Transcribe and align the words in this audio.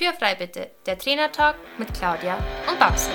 Tür 0.00 0.14
frei 0.14 0.34
bitte, 0.34 0.70
der 0.86 0.96
Trainertalk 0.96 1.56
mit 1.76 1.92
Claudia 1.92 2.38
und 2.66 2.78
Babsi. 2.78 3.10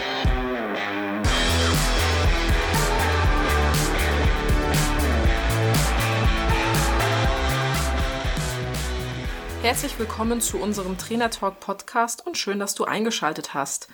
Herzlich 9.64 9.98
willkommen 9.98 10.42
zu 10.42 10.60
unserem 10.60 11.00
Trainertalk 11.00 11.60
Podcast 11.60 12.24
und 12.28 12.38
schön, 12.38 12.60
dass 12.60 12.76
du 12.76 12.86
eingeschaltet 12.86 13.56
hast. 13.56 13.88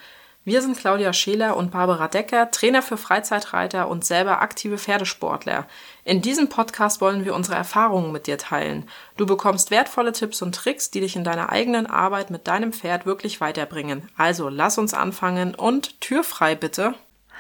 Wir 0.43 0.63
sind 0.63 0.75
Claudia 0.75 1.13
Scheler 1.13 1.55
und 1.55 1.69
Barbara 1.69 2.07
Decker, 2.07 2.49
Trainer 2.49 2.81
für 2.81 2.97
Freizeitreiter 2.97 3.87
und 3.87 4.03
selber 4.03 4.41
aktive 4.41 4.79
Pferdesportler. 4.79 5.67
In 6.03 6.23
diesem 6.23 6.49
Podcast 6.49 6.99
wollen 6.99 7.25
wir 7.25 7.35
unsere 7.35 7.55
Erfahrungen 7.55 8.11
mit 8.11 8.25
dir 8.25 8.39
teilen. 8.39 8.89
Du 9.17 9.27
bekommst 9.27 9.69
wertvolle 9.69 10.13
Tipps 10.13 10.41
und 10.41 10.55
Tricks, 10.55 10.89
die 10.89 11.01
dich 11.01 11.15
in 11.15 11.23
deiner 11.23 11.51
eigenen 11.51 11.85
Arbeit 11.85 12.31
mit 12.31 12.47
deinem 12.47 12.73
Pferd 12.73 13.05
wirklich 13.05 13.39
weiterbringen. 13.39 14.09
Also 14.17 14.49
lass 14.49 14.79
uns 14.79 14.95
anfangen 14.95 15.53
und 15.53 16.01
Tür 16.01 16.23
frei 16.23 16.55
bitte. 16.55 16.95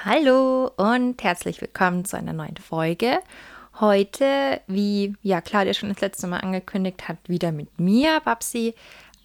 Hallo 0.05 0.69
und 0.77 1.23
herzlich 1.23 1.59
willkommen 1.59 2.05
zu 2.05 2.17
einer 2.17 2.33
neuen 2.33 2.57
Folge. 2.57 3.17
Heute, 3.79 4.61
wie 4.67 5.15
ja 5.23 5.41
Claudia 5.41 5.73
schon 5.73 5.89
das 5.89 6.01
letzte 6.01 6.27
Mal 6.27 6.41
angekündigt 6.41 7.07
hat, 7.07 7.17
wieder 7.25 7.51
mit 7.51 7.79
mir, 7.79 8.19
Babsi, 8.23 8.75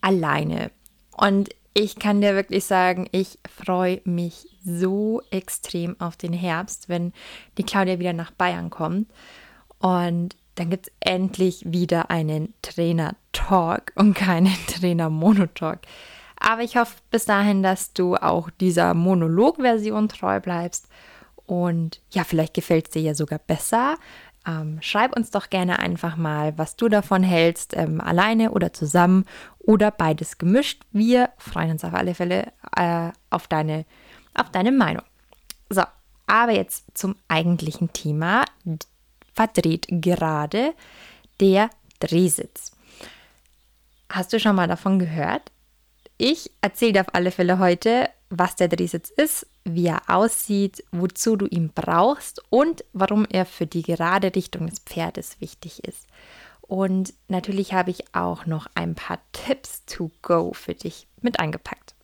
alleine. 0.00 0.70
Und 1.18 1.50
ich 1.78 1.96
kann 1.96 2.22
dir 2.22 2.34
wirklich 2.34 2.64
sagen, 2.64 3.06
ich 3.12 3.38
freue 3.54 4.00
mich 4.04 4.48
so 4.64 5.20
extrem 5.30 6.00
auf 6.00 6.16
den 6.16 6.32
Herbst, 6.32 6.88
wenn 6.88 7.12
die 7.58 7.64
Claudia 7.64 7.98
wieder 7.98 8.14
nach 8.14 8.30
Bayern 8.30 8.70
kommt. 8.70 9.10
Und 9.78 10.36
dann 10.54 10.70
gibt 10.70 10.86
es 10.86 10.92
endlich 11.00 11.64
wieder 11.66 12.10
einen 12.10 12.54
Trainer-Talk 12.62 13.92
und 13.96 14.14
keinen 14.14 14.56
Trainer-Monotalk. 14.68 15.80
Aber 16.40 16.62
ich 16.62 16.78
hoffe 16.78 16.94
bis 17.10 17.26
dahin, 17.26 17.62
dass 17.62 17.92
du 17.92 18.14
auch 18.16 18.48
dieser 18.48 18.95
Monolog-Version 18.95 20.08
treu 20.08 20.40
bleibst. 20.40 20.88
Und 21.45 22.01
ja, 22.08 22.24
vielleicht 22.24 22.54
gefällt 22.54 22.86
es 22.86 22.92
dir 22.92 23.02
ja 23.02 23.14
sogar 23.14 23.38
besser. 23.38 23.98
Ähm, 24.46 24.78
schreib 24.80 25.16
uns 25.16 25.30
doch 25.30 25.50
gerne 25.50 25.80
einfach 25.80 26.16
mal, 26.16 26.56
was 26.56 26.76
du 26.76 26.88
davon 26.88 27.22
hältst, 27.22 27.76
ähm, 27.76 28.00
alleine 28.00 28.52
oder 28.52 28.72
zusammen 28.72 29.24
oder 29.58 29.90
beides 29.90 30.38
gemischt. 30.38 30.82
Wir 30.92 31.30
freuen 31.38 31.72
uns 31.72 31.84
auf 31.84 31.94
alle 31.94 32.14
Fälle 32.14 32.52
äh, 32.76 33.10
auf, 33.30 33.48
deine, 33.48 33.84
auf 34.34 34.50
deine 34.50 34.70
Meinung. 34.70 35.02
So, 35.68 35.82
aber 36.26 36.52
jetzt 36.52 36.84
zum 36.94 37.16
eigentlichen 37.28 37.92
Thema. 37.92 38.44
Verdreht 39.34 39.86
gerade 39.88 40.74
der 41.40 41.70
Drehsitz. 41.98 42.72
Hast 44.08 44.32
du 44.32 44.38
schon 44.38 44.56
mal 44.56 44.68
davon 44.68 44.98
gehört? 44.98 45.50
Ich 46.18 46.50
erzähle 46.62 46.92
dir 46.92 47.00
auf 47.02 47.14
alle 47.14 47.30
Fälle 47.30 47.58
heute, 47.58 48.08
was 48.30 48.57
der 48.57 48.69
Drehsitz 48.69 49.10
ist, 49.10 49.46
wie 49.65 49.87
er 49.87 50.02
aussieht, 50.09 50.85
wozu 50.93 51.37
du 51.37 51.46
ihn 51.46 51.71
brauchst 51.74 52.43
und 52.51 52.85
warum 52.93 53.27
er 53.29 53.46
für 53.46 53.66
die 53.66 53.82
gerade 53.82 54.35
Richtung 54.35 54.66
des 54.66 54.80
Pferdes 54.80 55.41
wichtig 55.41 55.85
ist. 55.85 56.07
Und 56.60 57.15
natürlich 57.29 57.73
habe 57.73 57.91
ich 57.91 58.15
auch 58.15 58.47
noch 58.47 58.66
ein 58.74 58.95
paar 58.95 59.19
Tipps 59.32 59.85
to 59.87 60.10
go 60.23 60.52
für 60.52 60.74
dich 60.74 61.07
mit 61.21 61.38
eingepackt. 61.38 61.95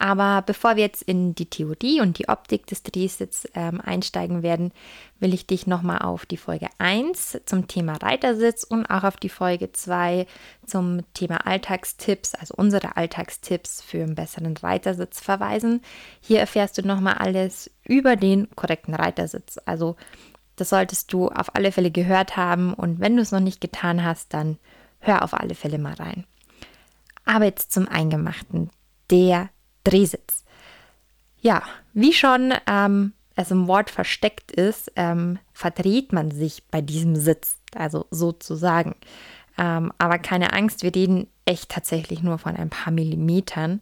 Aber 0.00 0.40
bevor 0.40 0.76
wir 0.76 0.82
jetzt 0.82 1.02
in 1.02 1.34
die 1.34 1.50
Theorie 1.50 2.00
und 2.00 2.18
die 2.18 2.30
Optik 2.30 2.66
des 2.66 2.82
Drehsitzes 2.82 3.50
ähm, 3.54 3.82
einsteigen 3.82 4.42
werden, 4.42 4.72
will 5.18 5.34
ich 5.34 5.46
dich 5.46 5.66
nochmal 5.66 5.98
auf 5.98 6.24
die 6.24 6.38
Folge 6.38 6.68
1 6.78 7.42
zum 7.44 7.68
Thema 7.68 7.96
Reitersitz 7.96 8.64
und 8.64 8.86
auch 8.86 9.04
auf 9.04 9.18
die 9.18 9.28
Folge 9.28 9.72
2 9.72 10.26
zum 10.64 11.02
Thema 11.12 11.46
Alltagstipps, 11.46 12.34
also 12.34 12.54
unsere 12.56 12.96
Alltagstipps 12.96 13.82
für 13.82 14.02
einen 14.02 14.14
besseren 14.14 14.56
Reitersitz 14.56 15.20
verweisen. 15.20 15.82
Hier 16.22 16.40
erfährst 16.40 16.78
du 16.78 16.82
nochmal 16.82 17.18
alles 17.18 17.70
über 17.86 18.16
den 18.16 18.48
korrekten 18.56 18.94
Reitersitz. 18.94 19.58
Also 19.66 19.96
das 20.56 20.70
solltest 20.70 21.12
du 21.12 21.28
auf 21.28 21.54
alle 21.54 21.72
Fälle 21.72 21.90
gehört 21.90 22.38
haben 22.38 22.72
und 22.72 23.00
wenn 23.00 23.16
du 23.16 23.22
es 23.22 23.32
noch 23.32 23.40
nicht 23.40 23.60
getan 23.60 24.02
hast, 24.02 24.32
dann 24.32 24.56
hör 25.00 25.22
auf 25.24 25.34
alle 25.34 25.54
Fälle 25.54 25.76
mal 25.76 25.92
rein. 25.92 26.24
Aber 27.26 27.44
jetzt 27.44 27.70
zum 27.70 27.86
Eingemachten, 27.86 28.70
der 29.10 29.50
Drehsitz. 29.84 30.44
Ja, 31.40 31.62
wie 31.92 32.12
schon 32.12 32.52
ähm, 32.66 33.12
es 33.36 33.50
im 33.50 33.66
Wort 33.66 33.90
versteckt 33.90 34.52
ist, 34.52 34.92
ähm, 34.96 35.38
verdreht 35.52 36.12
man 36.12 36.30
sich 36.30 36.64
bei 36.70 36.80
diesem 36.80 37.16
Sitz, 37.16 37.56
also 37.74 38.06
sozusagen. 38.10 38.94
Ähm, 39.56 39.92
aber 39.98 40.18
keine 40.18 40.52
Angst, 40.52 40.82
wir 40.82 40.94
reden 40.94 41.28
echt 41.44 41.70
tatsächlich 41.70 42.22
nur 42.22 42.38
von 42.38 42.56
ein 42.56 42.70
paar 42.70 42.92
Millimetern 42.92 43.80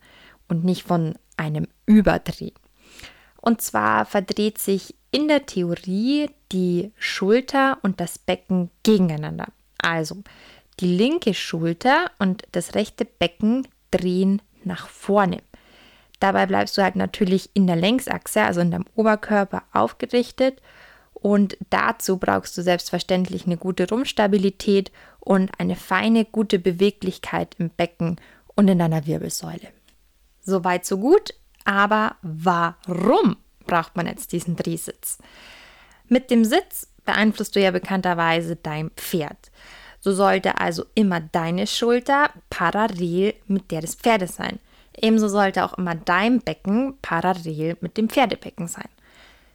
und 0.49 0.65
nicht 0.65 0.85
von 0.85 1.15
einem 1.37 1.69
Überdreh. 1.87 2.53
Und 3.41 3.61
zwar 3.61 4.05
verdreht 4.05 4.59
sich 4.59 4.95
in 5.11 5.29
der 5.29 5.47
Theorie 5.47 6.31
die 6.53 6.93
Schulter 6.99 7.79
und 7.83 8.01
das 8.01 8.19
Becken 8.19 8.71
gegeneinander. 8.83 9.49
Also 9.79 10.23
die 10.81 10.97
linke 10.97 11.35
Schulter 11.35 12.11
und 12.19 12.45
das 12.53 12.75
rechte 12.75 13.05
Becken 13.05 13.67
drehen 13.91 14.43
nach 14.65 14.89
vorne. 14.89 15.43
Dabei 16.21 16.47
bleibst 16.47 16.77
du 16.77 16.83
halt 16.83 16.97
natürlich 16.97 17.51
in 17.55 17.67
der 17.67 17.77
Längsachse, 17.77 18.43
also 18.43 18.61
in 18.61 18.71
deinem 18.71 18.87
Oberkörper 18.95 19.62
aufgerichtet. 19.73 20.61
Und 21.15 21.56
dazu 21.71 22.19
brauchst 22.19 22.56
du 22.56 22.62
selbstverständlich 22.62 23.47
eine 23.47 23.56
gute 23.56 23.89
Rumpfstabilität 23.89 24.93
und 25.21 25.51
eine 25.59 25.77
feine, 25.77 26.25
gute 26.25 26.59
Beweglichkeit 26.59 27.55
im 27.59 27.71
Becken 27.71 28.17
und 28.55 28.69
in 28.69 28.79
deiner 28.79 29.06
Wirbelsäule. 29.06 29.69
Soweit, 30.41 30.84
so 30.84 30.99
gut. 30.99 31.34
Aber 31.65 32.17
warum 32.23 33.37
braucht 33.67 33.97
man 33.97 34.06
jetzt 34.06 34.33
diesen 34.33 34.56
Drehsitz? 34.56 35.19
Mit 36.09 36.31
dem 36.31 36.45
Sitz 36.45 36.89
beeinflusst 37.05 37.55
du 37.55 37.61
ja 37.61 37.71
bekannterweise 37.71 38.56
dein 38.56 38.91
Pferd. 38.91 39.50
So 40.00 40.12
sollte 40.12 40.59
also 40.59 40.85
immer 40.95 41.21
deine 41.21 41.67
Schulter 41.67 42.31
parallel 42.49 43.35
mit 43.47 43.71
der 43.71 43.81
des 43.81 43.97
Pferdes 43.97 44.37
sein. 44.37 44.59
Ebenso 45.03 45.29
sollte 45.29 45.65
auch 45.65 45.75
immer 45.75 45.95
dein 45.95 46.41
Becken 46.41 46.99
parallel 47.03 47.77
mit 47.81 47.97
dem 47.97 48.09
Pferdebecken 48.09 48.69
sein. 48.69 48.89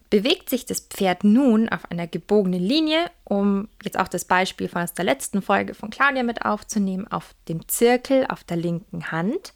Bewegt 0.09 0.50
sich 0.50 0.66
das 0.66 0.81
Pferd 0.81 1.24
nun 1.24 1.70
auf 1.70 1.90
einer 1.90 2.06
gebogenen 2.06 2.62
Linie, 2.62 3.09
um 3.24 3.68
jetzt 3.84 3.98
auch 3.98 4.08
das 4.08 4.26
Beispiel 4.26 4.70
von 4.70 4.86
der 4.96 5.06
letzten 5.06 5.42
Folge 5.42 5.74
von 5.74 5.90
Claudia 5.90 6.22
mit 6.22 6.46
aufzunehmen, 6.46 7.08
auf 7.08 7.34
dem 7.48 7.68
Zirkel 7.68 8.28
auf 8.28 8.44
der 8.44 8.58
linken 8.58 9.12
Hand, 9.12 9.54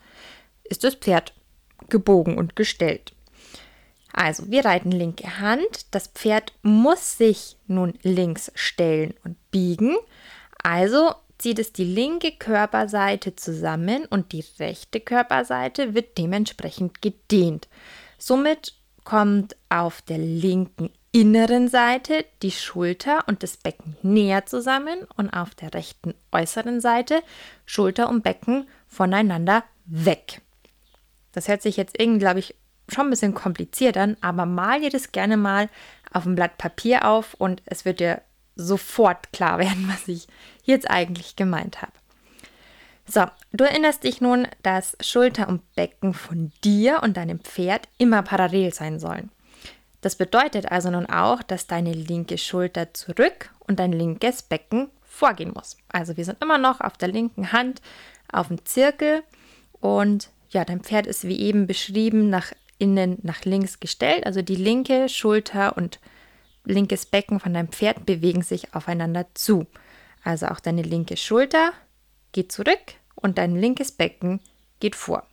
ist 0.63 0.83
das 0.83 0.95
Pferd 0.95 1.33
gebogen 1.89 2.37
und 2.37 2.55
gestellt. 2.55 3.13
Also, 4.13 4.49
wir 4.49 4.65
reiten 4.65 4.91
linke 4.91 5.39
Hand. 5.39 5.85
Das 5.91 6.07
Pferd 6.07 6.53
muss 6.63 7.19
sich 7.19 7.55
nun 7.67 7.93
links 8.01 8.51
stellen 8.55 9.13
und 9.23 9.35
biegen. 9.51 9.95
Also 10.63 11.13
zieht 11.37 11.59
es 11.59 11.73
die 11.73 11.85
linke 11.85 12.31
Körperseite 12.31 13.35
zusammen 13.35 14.05
und 14.05 14.31
die 14.31 14.43
rechte 14.59 14.99
Körperseite 14.99 15.93
wird 15.93 16.17
dementsprechend 16.17 17.01
gedehnt. 17.01 17.67
Somit 18.17 18.73
kommt 19.03 19.55
auf 19.69 20.01
der 20.01 20.17
linken 20.17 20.89
inneren 21.11 21.67
Seite 21.67 22.25
die 22.41 22.51
Schulter 22.51 23.23
und 23.27 23.41
das 23.41 23.57
Becken 23.57 23.95
näher 24.01 24.45
zusammen 24.45 24.99
und 25.15 25.29
auf 25.29 25.55
der 25.55 25.73
rechten 25.73 26.13
äußeren 26.31 26.81
Seite 26.81 27.21
Schulter 27.65 28.09
und 28.09 28.23
Becken 28.23 28.67
voneinander 28.87 29.63
weg. 29.85 30.41
Das 31.31 31.47
hört 31.47 31.61
sich 31.61 31.77
jetzt 31.77 31.99
irgendwie, 31.99 32.19
glaube 32.19 32.39
ich, 32.39 32.55
schon 32.89 33.07
ein 33.07 33.09
bisschen 33.09 33.33
kompliziert 33.33 33.97
an, 33.97 34.17
aber 34.21 34.45
mal 34.45 34.81
dir 34.81 34.89
das 34.89 35.11
gerne 35.11 35.37
mal 35.37 35.69
auf 36.11 36.25
ein 36.25 36.35
Blatt 36.35 36.57
Papier 36.57 37.07
auf 37.07 37.33
und 37.35 37.61
es 37.65 37.85
wird 37.85 37.99
dir 37.99 38.21
sofort 38.55 39.31
klar 39.31 39.59
werden, 39.59 39.87
was 39.91 40.07
ich 40.07 40.27
jetzt 40.67 40.89
eigentlich 40.89 41.35
gemeint 41.35 41.81
habe. 41.81 41.91
So, 43.07 43.25
du 43.53 43.63
erinnerst 43.63 44.03
dich 44.03 44.21
nun, 44.21 44.47
dass 44.63 44.97
Schulter 45.01 45.47
und 45.47 45.61
Becken 45.75 46.13
von 46.13 46.51
dir 46.63 47.01
und 47.03 47.17
deinem 47.17 47.39
Pferd 47.39 47.87
immer 47.97 48.21
parallel 48.21 48.73
sein 48.73 48.99
sollen. 48.99 49.31
Das 50.01 50.15
bedeutet 50.15 50.71
also 50.71 50.91
nun 50.91 51.05
auch, 51.07 51.41
dass 51.41 51.67
deine 51.67 51.93
linke 51.93 52.37
Schulter 52.37 52.93
zurück 52.93 53.49
und 53.59 53.79
dein 53.79 53.93
linkes 53.93 54.43
Becken 54.43 54.89
vorgehen 55.01 55.51
muss. 55.53 55.77
Also 55.89 56.17
wir 56.17 56.25
sind 56.25 56.41
immer 56.43 56.57
noch 56.57 56.81
auf 56.81 56.97
der 56.97 57.07
linken 57.07 57.51
Hand 57.51 57.81
auf 58.31 58.49
dem 58.49 58.63
Zirkel 58.65 59.23
und 59.79 60.29
ja, 60.49 60.65
dein 60.65 60.81
Pferd 60.81 61.07
ist 61.07 61.27
wie 61.27 61.39
eben 61.39 61.65
beschrieben 61.65 62.29
nach 62.29 62.51
innen 62.77 63.17
nach 63.23 63.43
links 63.45 63.79
gestellt. 63.79 64.25
Also 64.25 64.41
die 64.41 64.55
linke 64.55 65.09
Schulter 65.09 65.77
und 65.77 65.99
linkes 66.65 67.05
Becken 67.05 67.39
von 67.39 67.53
deinem 67.53 67.69
Pferd 67.69 68.05
bewegen 68.05 68.43
sich 68.43 68.73
aufeinander 68.75 69.25
zu. 69.33 69.65
Also 70.27 70.47
auch 70.47 70.59
deine 70.59 70.81
linke 70.81 71.15
Schulter 71.15 71.71
geht 72.33 72.51
zurück 72.51 72.95
und 73.15 73.37
dein 73.37 73.55
linkes 73.55 73.93
Becken 73.93 74.41
geht 74.81 74.97
vor. 74.97 75.25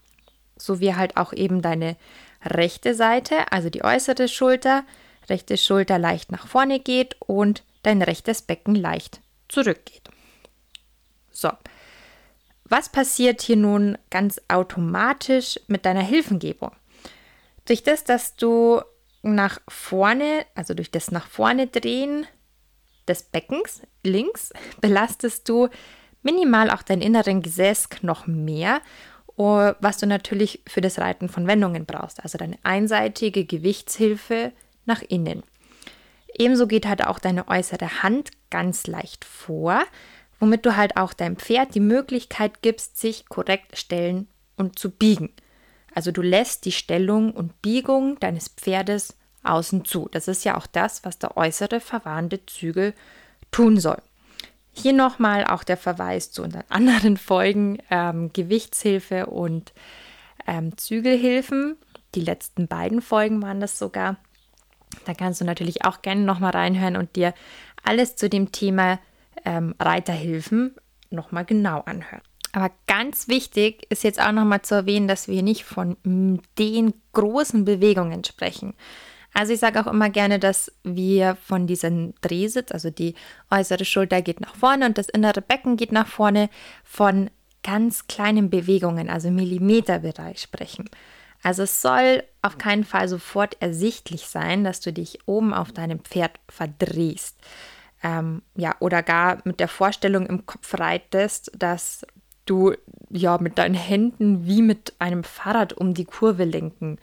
So 0.57 0.79
wie 0.79 0.95
halt 0.95 1.17
auch 1.17 1.33
eben 1.33 1.63
deine 1.63 1.97
rechte 2.45 2.95
Seite, 2.95 3.51
also 3.51 3.71
die 3.71 3.83
äußere 3.83 4.29
Schulter, 4.29 4.85
rechte 5.29 5.57
Schulter 5.57 5.99
leicht 5.99 6.31
nach 6.31 6.47
vorne 6.47 6.79
geht 6.79 7.17
und 7.19 7.65
dein 7.83 8.03
rechtes 8.03 8.43
Becken 8.43 8.77
leicht 8.77 9.21
zurückgeht. 9.49 10.11
So. 11.33 11.51
was 12.63 12.89
passiert 12.89 13.43
hier 13.43 13.57
nun 13.57 13.99
ganz 14.11 14.41
automatisch 14.47 15.59
mit 15.67 15.87
deiner 15.87 16.03
Hilfengebung? 16.03 16.71
Durch 17.65 17.83
das, 17.83 18.05
dass 18.05 18.37
du 18.37 18.81
nach 19.23 19.61
vorne, 19.67 20.47
also 20.55 20.73
durch 20.73 20.93
das 20.93 21.11
nach 21.11 21.27
vorne 21.27 21.67
drehen 21.67 22.29
des 23.09 23.23
Beckens 23.23 23.83
links, 24.03 24.53
belastest 24.81 25.49
du 25.49 25.69
minimal 26.23 26.71
auch 26.71 26.83
deinen 26.83 27.03
inneren 27.03 27.43
Gesäßknochen 27.43 28.45
mehr, 28.45 28.81
oh, 29.37 29.73
was 29.81 29.99
du 29.99 30.07
natürlich 30.07 30.63
für 30.67 30.81
das 30.81 30.99
Reiten 30.99 31.29
von 31.29 31.47
Wendungen 31.47 31.87
brauchst, 31.87 32.23
also 32.23 32.39
deine 32.39 32.59
einseitige 32.63 33.45
Gewichtshilfe 33.45 34.53
nach 34.87 35.03
innen. 35.03 35.43
Ebenso 36.37 36.67
geht 36.67 36.87
halt 36.87 37.07
auch 37.07 37.19
deine 37.19 37.49
äußere 37.49 38.03
Hand 38.03 38.31
ganz 38.51 38.87
leicht 38.87 39.25
vor, 39.25 39.83
womit 40.41 40.67
du 40.67 40.77
halt 40.77 40.97
auch 40.97 41.13
deinem 41.13 41.37
Pferd 41.37 41.75
die 41.75 41.81
Möglichkeit 41.81 42.61
gibst, 42.63 42.99
sich 42.99 43.27
korrekt 43.29 43.79
stellen 43.79 44.29
und 44.57 44.79
zu 44.79 44.91
biegen. 44.91 45.31
Also 45.95 46.11
du 46.11 46.23
lässt 46.23 46.65
die 46.65 46.73
Stellung 46.73 47.33
und 47.33 47.63
Biegung 47.63 48.19
deines 48.19 48.49
Pferdes 48.49 49.17
außen 49.45 49.85
zu. 49.85 50.09
Das 50.13 50.29
ist 50.29 50.45
ja 50.45 50.57
auch 50.57 50.67
das, 50.67 51.05
was 51.05 51.19
der 51.19 51.37
äußere 51.37 51.81
verwarnte 51.81 52.45
Zügel 52.47 52.95
tun 53.51 53.79
soll. 53.79 54.01
Hier 54.73 54.93
nochmal 54.93 55.45
auch 55.47 55.63
der 55.63 55.77
Verweis 55.77 56.33
zu 56.33 56.43
unseren 56.43 56.65
anderen 56.69 57.17
Folgen 57.17 57.79
ähm, 57.91 58.33
Gewichtshilfe 58.33 59.27
und 59.27 59.73
ähm, 60.47 60.77
Zügelhilfen. 60.77 61.77
Die 62.15 62.21
letzten 62.21 62.69
beiden 62.69 63.01
Folgen 63.01 63.43
waren 63.43 63.61
das 63.61 63.79
sogar. 63.79 64.17
Da 65.07 65.15
kannst 65.15 65.41
du 65.41 65.45
natürlich 65.45 65.85
auch 65.85 66.03
gerne 66.03 66.23
nochmal 66.23 66.53
reinhören 66.53 66.97
und 66.97 67.17
dir 67.17 67.35
alles 67.83 68.17
zu 68.17 68.29
dem 68.29 68.53
Thema 68.53 68.99
ähm, 69.45 69.75
Reiterhilfen 69.79 70.75
nochmal 71.11 71.45
genau 71.45 71.81
anhören. 71.81 72.23
Aber 72.53 72.71
ganz 72.87 73.27
wichtig 73.27 73.85
ist 73.91 74.05
jetzt 74.05 74.21
auch 74.21 74.31
nochmal 74.31 74.63
zu 74.63 74.77
erwähnen, 74.77 75.09
dass 75.09 75.27
wir 75.27 75.43
nicht 75.43 75.65
von 75.65 75.97
den 76.05 76.95
großen 77.13 77.65
Bewegungen 77.65 78.23
sprechen. 78.23 78.75
Also 79.35 79.53
ich 79.53 79.59
sage 79.59 79.81
auch 79.81 79.89
immer 79.89 80.11
gerne, 80.11 80.39
dass 80.39 80.73
wir 80.85 81.37
von 81.45 81.67
diesem 81.67 82.15
Drehsitz, 82.21 82.71
also 82.71 82.91
die 82.91 83.17
äußere 83.51 83.85
Schulter 83.85 84.23
geht 84.23 84.41
nach 84.41 84.55
vorne 84.55 84.87
und 84.87 84.97
das 84.97 85.09
innere 85.09 85.43
Becken 85.43 85.77
geht 85.77 85.91
nach 85.91 86.07
vorne, 86.07 86.49
von 86.85 87.29
ganz 87.65 88.07
kleinen 88.07 88.49
Bewegungen, 88.49 89.11
also 89.11 89.31
Millimeterbereich 89.31 90.41
sprechen. 90.41 90.89
Also 91.43 91.65
es 91.65 91.83
soll 91.83 92.23
auf 92.43 92.59
keinen 92.59 92.85
Fall 92.85 93.09
sofort 93.09 93.61
ersichtlich 93.61 94.27
sein, 94.29 94.63
dass 94.63 94.81
du 94.81 94.93
dich 94.93 95.19
oben 95.27 95.53
auf 95.53 95.73
deinem 95.73 95.99
Pferd 95.99 96.39
verdrehst. 96.49 97.37
Ähm, 98.05 98.43
ja, 98.55 98.77
oder 98.79 99.03
gar 99.03 99.39
mit 99.45 99.59
der 99.59 99.69
Vorstellung 99.69 100.27
im 100.27 100.47
Kopf 100.47 100.79
reitest, 100.79 101.51
dass 101.59 102.07
du 102.47 102.75
ja 103.11 103.39
mit 103.39 103.59
deinen 103.59 103.75
Händen 103.75 104.47
wie 104.47 104.63
mit 104.63 104.95
einem 105.01 105.25
Fahrrad 105.25 105.73
um 105.73 105.93
die 105.93 106.05
Kurve 106.05 106.45
lenken 106.45 106.99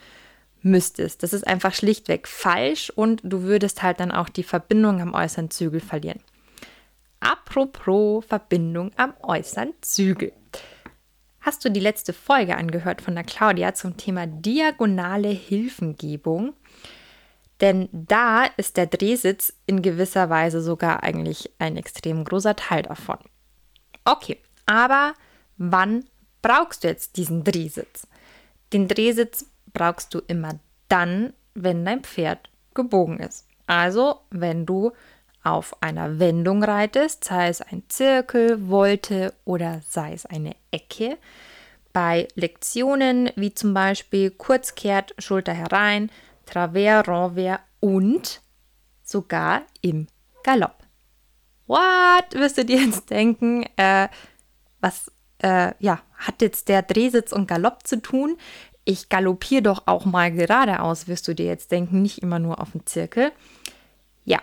müsstest. 0.62 1.24
Das 1.24 1.34
ist 1.34 1.48
einfach 1.48 1.74
schlichtweg 1.74 2.28
falsch 2.28 2.92
und 2.92 3.22
du 3.24 3.44
würdest 3.44 3.84
halt 3.84 4.00
dann 4.00 4.12
auch 4.12 4.30
die 4.30 4.44
Verbindung 4.44 5.02
am 5.02 5.14
äußeren 5.14 5.52
Zügel 5.52 5.80
verlieren. 5.80 6.22
Apropos 7.20 8.26
Verbindung 8.26 8.92
am 8.98 9.14
äußeren 9.22 9.74
Zügel. 9.82 10.34
Hast 11.42 11.66
du 11.66 11.70
die 11.70 11.80
letzte 11.80 12.14
Folge 12.14 12.56
angehört 12.56 13.02
von 13.02 13.16
der 13.16 13.24
Claudia 13.24 13.74
zum 13.74 13.98
Thema 13.98 14.28
diagonale 14.28 15.30
Hilfengebung? 15.30 16.54
Denn 17.62 17.90
da 17.92 18.46
ist 18.58 18.78
der 18.78 18.88
Drehsitz 18.88 19.54
in 19.66 19.82
gewisser 19.82 20.30
Weise 20.30 20.62
sogar 20.62 21.04
eigentlich 21.04 21.52
ein 21.60 21.78
extrem 21.78 22.24
großer 22.24 22.56
Teil 22.56 22.84
davon. 22.84 23.18
Okay, 24.04 24.40
aber 24.66 25.14
wann 25.58 26.06
brauchst 26.42 26.84
du 26.84 26.88
jetzt 26.88 27.18
diesen 27.18 27.44
Drehsitz? 27.44 28.08
Den 28.74 28.88
Drehsitz 28.88 29.46
brauchst 29.74 30.14
du 30.14 30.20
immer 30.28 30.60
dann, 30.88 31.34
wenn 31.54 31.86
dein 31.86 32.04
Pferd 32.04 32.50
gebogen 32.74 33.20
ist. 33.20 33.48
Also, 33.68 34.22
wenn 34.30 34.66
du 34.66 34.92
auf 35.44 35.82
einer 35.82 36.20
Wendung 36.20 36.64
reitest, 36.64 37.24
sei 37.24 37.48
es 37.48 37.62
ein 37.62 37.84
Zirkel, 37.88 38.70
Wolte 38.70 39.34
oder 39.46 39.82
sei 39.88 40.14
es 40.14 40.26
eine 40.26 40.56
Ecke. 40.72 41.18
Bei 41.94 42.28
Lektionen 42.36 43.32
wie 43.36 43.54
zum 43.54 43.74
Beispiel 43.74 44.32
Kurzkehrt, 44.32 45.16
Schulter 45.18 45.54
herein, 45.54 46.12
Travers, 46.46 47.08
Renvers 47.08 47.60
und 47.80 48.42
sogar 49.04 49.64
im 49.82 50.08
Galopp. 50.44 50.84
What? 51.68 52.34
Wirst 52.34 52.58
du 52.58 52.66
dir 52.66 52.82
jetzt 52.82 53.10
denken, 53.10 53.66
äh, 53.78 54.10
was 54.80 55.12
äh, 55.40 55.74
ja, 55.80 56.02
hat 56.16 56.42
jetzt 56.42 56.70
der 56.70 56.82
Drehsitz 56.82 57.32
und 57.32 57.48
Galopp 57.48 57.88
zu 57.88 58.02
tun? 58.02 58.38
Ich 58.86 59.10
galoppiere 59.10 59.62
doch 59.62 59.84
auch 59.86 60.06
mal 60.06 60.32
geradeaus, 60.32 61.08
wirst 61.08 61.28
du 61.28 61.36
dir 61.36 61.46
jetzt 61.46 61.72
denken, 61.72 62.02
nicht 62.02 62.20
immer 62.20 62.40
nur 62.40 62.60
auf 62.60 62.72
dem 62.72 62.86
Zirkel. 62.86 63.32
Ja, 64.26 64.40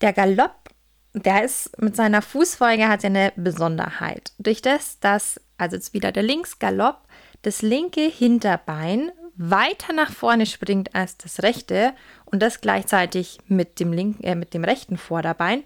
der 0.00 0.12
Galopp, 0.12 0.70
der 1.12 1.44
ist 1.44 1.80
mit 1.80 1.94
seiner 1.94 2.22
Fußfolge 2.22 2.88
hat 2.88 3.04
eine 3.04 3.32
Besonderheit. 3.36 4.32
Durch 4.38 4.60
das, 4.60 4.98
dass, 4.98 5.40
also 5.56 5.76
jetzt 5.76 5.94
wieder 5.94 6.10
der 6.10 6.24
Linksgalopp, 6.24 6.98
das 7.42 7.62
linke 7.62 8.00
Hinterbein 8.00 9.12
weiter 9.36 9.92
nach 9.92 10.12
vorne 10.12 10.46
springt 10.46 10.94
als 10.94 11.16
das 11.16 11.42
rechte 11.42 11.94
und 12.24 12.40
das 12.40 12.60
gleichzeitig 12.60 13.38
mit 13.48 13.80
dem, 13.80 13.92
linken, 13.92 14.22
äh, 14.24 14.34
mit 14.34 14.54
dem 14.54 14.64
rechten 14.64 14.96
Vorderbein, 14.96 15.64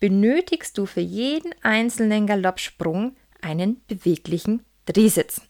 benötigst 0.00 0.76
du 0.78 0.86
für 0.86 1.00
jeden 1.00 1.54
einzelnen 1.62 2.26
Galoppsprung 2.26 3.16
einen 3.40 3.82
beweglichen 3.86 4.64
Drehsitz. 4.86 5.42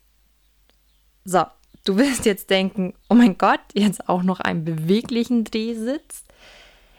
So, 1.25 1.45
du 1.85 1.97
wirst 1.97 2.25
jetzt 2.25 2.51
denken, 2.51 2.95
oh 3.09 3.15
mein 3.15 3.39
Gott, 3.39 3.61
jetzt 3.75 4.09
auch 4.09 4.23
noch 4.23 4.41
einen 4.41 4.65
beweglichen 4.65 5.45
Drehsitz. 5.45 6.25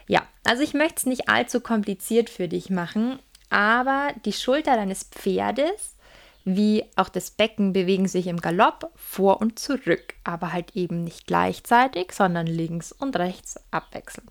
Ja, 0.08 0.24
also 0.44 0.64
ich 0.64 0.74
möchte 0.74 0.98
es 0.98 1.06
nicht 1.06 1.30
allzu 1.30 1.60
kompliziert 1.60 2.30
für 2.30 2.48
dich 2.48 2.70
machen, 2.70 3.20
aber 3.50 4.10
die 4.26 4.34
Schulter 4.34 4.76
deines 4.76 5.04
Pferdes 5.04 5.94
wie 6.46 6.84
auch 6.96 7.10
das 7.10 7.32
Becken 7.32 7.74
bewegen 7.74 8.08
sich 8.08 8.28
im 8.28 8.42
Galopp 8.42 8.92
vor 8.96 9.40
und 9.40 9.60
zurück, 9.60 10.14
aber 10.24 10.52
halt 10.52 10.76
eben 10.76 11.04
nicht 11.04 11.26
gleichzeitig, 11.26 12.12
sondern 12.12 12.48
links 12.48 12.92
und 12.92 13.16
rechts 13.18 13.60
abwechselnd. 13.72 14.30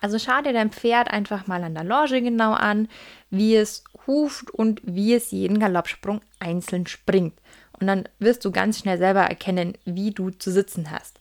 Also 0.00 0.18
schau 0.18 0.40
dir 0.42 0.52
dein 0.52 0.72
Pferd 0.72 1.10
einfach 1.10 1.46
mal 1.46 1.62
an 1.62 1.74
der 1.74 1.84
Longe 1.84 2.22
genau 2.22 2.52
an, 2.52 2.88
wie 3.30 3.54
es 3.54 3.84
huft 4.06 4.50
und 4.50 4.80
wie 4.84 5.14
es 5.14 5.30
jeden 5.30 5.60
Galoppsprung 5.60 6.22
einzeln 6.40 6.86
springt. 6.86 7.34
Und 7.82 7.88
dann 7.88 8.04
wirst 8.20 8.44
du 8.44 8.52
ganz 8.52 8.78
schnell 8.78 8.96
selber 8.96 9.22
erkennen, 9.22 9.76
wie 9.84 10.12
du 10.12 10.30
zu 10.30 10.52
sitzen 10.52 10.92
hast. 10.92 11.20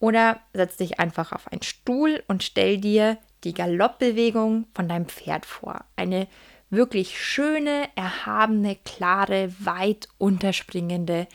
Oder 0.00 0.40
setz 0.52 0.76
dich 0.76 0.98
einfach 0.98 1.30
auf 1.30 1.46
einen 1.52 1.62
Stuhl 1.62 2.20
und 2.26 2.42
stell 2.42 2.78
dir 2.78 3.16
die 3.44 3.54
Galoppbewegung 3.54 4.66
von 4.74 4.88
deinem 4.88 5.06
Pferd 5.06 5.46
vor. 5.46 5.84
Eine 5.94 6.26
wirklich 6.68 7.24
schöne, 7.24 7.84
erhabene, 7.94 8.76
klare, 8.84 9.54
weit 9.60 10.08
unterspringende 10.18 11.28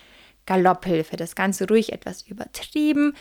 Galopphilfe. 0.45 1.15
Das 1.15 1.35
Ganze 1.35 1.69
ruhig 1.69 1.93
etwas 1.93 2.23
übertrieben. 2.23 3.15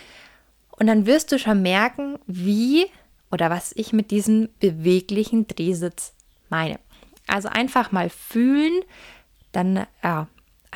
Und 0.70 0.88
dann 0.88 1.06
wirst 1.06 1.30
du 1.30 1.38
schon 1.38 1.62
merken, 1.62 2.18
wie 2.26 2.86
oder 3.30 3.48
was 3.48 3.70
ich 3.76 3.92
mit 3.92 4.10
diesem 4.10 4.48
beweglichen 4.58 5.46
Drehsitz 5.46 6.14
meine. 6.48 6.80
Also 7.28 7.48
einfach 7.48 7.92
mal 7.92 8.10
fühlen, 8.10 8.82
dann 9.52 9.86
ja, 10.02 10.26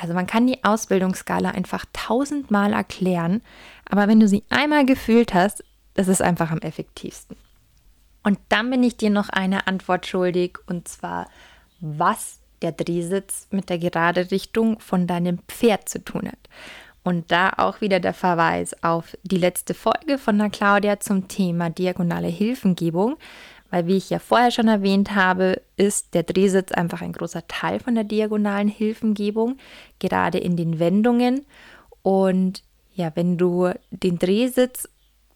also 0.00 0.14
man 0.14 0.26
kann 0.26 0.46
die 0.46 0.62
Ausbildungsskala 0.64 1.50
einfach 1.50 1.84
tausendmal 1.92 2.72
erklären, 2.72 3.42
aber 3.88 4.08
wenn 4.08 4.20
du 4.20 4.28
sie 4.28 4.44
einmal 4.48 4.86
gefühlt 4.86 5.34
hast, 5.34 5.64
das 5.94 6.08
ist 6.08 6.22
einfach 6.22 6.50
am 6.50 6.58
effektivsten. 6.58 7.36
Und 8.22 8.38
dann 8.48 8.70
bin 8.70 8.82
ich 8.82 8.96
dir 8.96 9.10
noch 9.10 9.28
eine 9.28 9.66
Antwort 9.66 10.06
schuldig 10.06 10.58
und 10.66 10.88
zwar, 10.88 11.28
was 11.80 12.40
der 12.62 12.72
Drehsitz 12.72 13.48
mit 13.50 13.70
der 13.70 13.78
gerade 13.78 14.30
Richtung 14.30 14.80
von 14.80 15.06
deinem 15.06 15.38
Pferd 15.48 15.88
zu 15.88 16.04
tun 16.04 16.28
hat. 16.28 16.38
Und 17.04 17.30
da 17.30 17.52
auch 17.56 17.80
wieder 17.80 18.00
der 18.00 18.12
Verweis 18.12 18.82
auf 18.82 19.16
die 19.22 19.38
letzte 19.38 19.72
Folge 19.72 20.18
von 20.18 20.36
der 20.38 20.50
Claudia 20.50 21.00
zum 21.00 21.28
Thema 21.28 21.70
diagonale 21.70 22.28
Hilfengebung, 22.28 23.16
weil 23.70 23.86
wie 23.86 23.96
ich 23.96 24.10
ja 24.10 24.18
vorher 24.18 24.50
schon 24.50 24.68
erwähnt 24.68 25.14
habe, 25.14 25.60
ist 25.76 26.14
der 26.14 26.22
Drehsitz 26.22 26.72
einfach 26.72 27.02
ein 27.02 27.12
großer 27.12 27.46
Teil 27.48 27.80
von 27.80 27.94
der 27.94 28.04
diagonalen 28.04 28.68
Hilfengebung, 28.68 29.58
gerade 29.98 30.38
in 30.38 30.56
den 30.56 30.78
Wendungen. 30.78 31.44
Und 32.02 32.62
ja, 32.94 33.12
wenn 33.14 33.36
du 33.36 33.70
den 33.90 34.18
Drehsitz, 34.18 34.88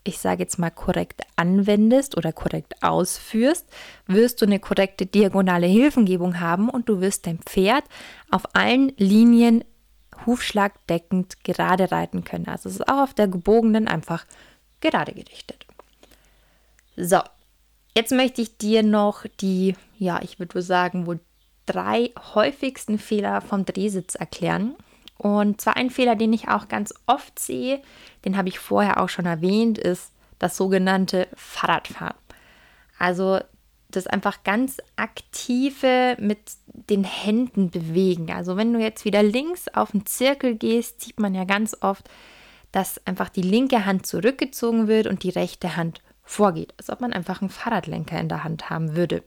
ich 0.04 0.18
sage 0.18 0.42
jetzt 0.42 0.58
mal 0.58 0.70
korrekt 0.70 1.22
anwendest 1.36 2.16
oder 2.16 2.32
korrekt 2.32 2.82
ausführst, 2.82 3.66
wirst 4.06 4.40
du 4.40 4.46
eine 4.46 4.58
korrekte 4.58 5.06
diagonale 5.06 5.66
Hilfengebung 5.66 6.40
haben 6.40 6.68
und 6.68 6.88
du 6.88 7.00
wirst 7.00 7.26
dein 7.26 7.38
Pferd 7.38 7.84
auf 8.30 8.42
allen 8.54 8.92
Linien 8.96 9.62
hufschlagdeckend 10.26 11.44
gerade 11.44 11.92
reiten 11.92 12.24
können. 12.24 12.48
Also 12.48 12.68
es 12.68 12.76
ist 12.76 12.88
auch 12.88 13.02
auf 13.02 13.14
der 13.14 13.28
gebogenen 13.28 13.88
einfach 13.88 14.24
gerade 14.80 15.12
gerichtet. 15.12 15.66
So, 16.96 17.20
Jetzt 17.94 18.12
möchte 18.12 18.40
ich 18.40 18.56
dir 18.56 18.82
noch 18.82 19.26
die, 19.40 19.74
ja, 19.98 20.20
ich 20.22 20.38
würde 20.38 20.62
sagen, 20.62 21.06
wohl 21.06 21.20
drei 21.66 22.10
häufigsten 22.34 22.98
Fehler 22.98 23.40
vom 23.40 23.64
Drehsitz 23.64 24.14
erklären. 24.14 24.74
Und 25.18 25.60
zwar 25.60 25.76
ein 25.76 25.90
Fehler, 25.90 26.16
den 26.16 26.32
ich 26.32 26.48
auch 26.48 26.68
ganz 26.68 26.94
oft 27.06 27.38
sehe, 27.38 27.80
den 28.24 28.36
habe 28.36 28.48
ich 28.48 28.58
vorher 28.58 29.00
auch 29.00 29.08
schon 29.08 29.26
erwähnt, 29.26 29.78
ist 29.78 30.10
das 30.38 30.56
sogenannte 30.56 31.28
Fahrradfahren. 31.36 32.16
Also 32.98 33.38
das 33.90 34.06
einfach 34.06 34.42
ganz 34.42 34.78
aktive 34.96 36.16
mit 36.18 36.38
den 36.66 37.04
Händen 37.04 37.70
bewegen. 37.70 38.32
Also 38.32 38.56
wenn 38.56 38.72
du 38.72 38.80
jetzt 38.80 39.04
wieder 39.04 39.22
links 39.22 39.68
auf 39.68 39.92
den 39.92 40.06
Zirkel 40.06 40.56
gehst, 40.56 41.02
sieht 41.02 41.20
man 41.20 41.34
ja 41.34 41.44
ganz 41.44 41.76
oft, 41.80 42.08
dass 42.72 43.06
einfach 43.06 43.28
die 43.28 43.42
linke 43.42 43.84
Hand 43.84 44.06
zurückgezogen 44.06 44.88
wird 44.88 45.06
und 45.06 45.22
die 45.22 45.30
rechte 45.30 45.76
Hand 45.76 46.00
vorgeht, 46.22 46.74
als 46.78 46.90
ob 46.90 47.00
man 47.00 47.12
einfach 47.12 47.40
einen 47.40 47.50
Fahrradlenker 47.50 48.18
in 48.20 48.28
der 48.28 48.44
Hand 48.44 48.70
haben 48.70 48.96
würde. 48.96 49.22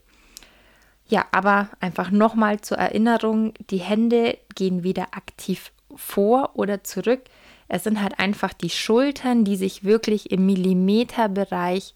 Ja, 1.07 1.25
aber 1.31 1.69
einfach 1.79 2.09
nochmal 2.09 2.61
zur 2.61 2.77
Erinnerung, 2.77 3.53
die 3.69 3.77
Hände 3.77 4.37
gehen 4.55 4.83
weder 4.83 5.15
aktiv 5.15 5.71
vor 5.95 6.51
oder 6.55 6.83
zurück. 6.83 7.21
Es 7.67 7.83
sind 7.83 8.01
halt 8.01 8.19
einfach 8.19 8.53
die 8.53 8.69
Schultern, 8.69 9.43
die 9.43 9.55
sich 9.55 9.83
wirklich 9.83 10.31
im 10.31 10.45
Millimeterbereich 10.45 11.93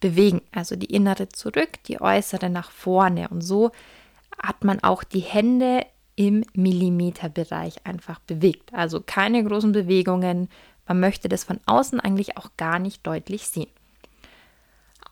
bewegen. 0.00 0.42
Also 0.52 0.76
die 0.76 0.92
innere 0.94 1.28
zurück, 1.28 1.82
die 1.86 2.00
äußere 2.00 2.50
nach 2.50 2.70
vorne. 2.70 3.28
Und 3.28 3.42
so 3.42 3.70
hat 4.42 4.64
man 4.64 4.82
auch 4.82 5.04
die 5.04 5.20
Hände 5.20 5.86
im 6.16 6.44
Millimeterbereich 6.54 7.86
einfach 7.86 8.18
bewegt. 8.20 8.74
Also 8.74 9.00
keine 9.00 9.42
großen 9.42 9.72
Bewegungen. 9.72 10.48
Man 10.86 11.00
möchte 11.00 11.28
das 11.28 11.44
von 11.44 11.60
außen 11.66 12.00
eigentlich 12.00 12.36
auch 12.36 12.50
gar 12.56 12.78
nicht 12.78 13.06
deutlich 13.06 13.46
sehen. 13.46 13.70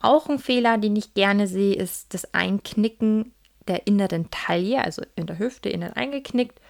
Auch 0.00 0.28
ein 0.28 0.38
Fehler, 0.38 0.78
den 0.78 0.96
ich 0.96 1.14
gerne 1.14 1.46
sehe, 1.46 1.74
ist 1.74 2.14
das 2.14 2.32
Einknicken 2.34 3.32
der 3.66 3.86
inneren 3.86 4.30
Taille, 4.30 4.82
also 4.82 5.02
in 5.14 5.26
der 5.26 5.38
Hüfte 5.38 5.68
innen 5.68 5.92
eingeknickt. 5.92 6.60